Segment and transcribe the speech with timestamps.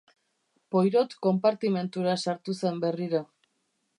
[0.75, 3.21] Poirot konpartimentura sartu zen berriro.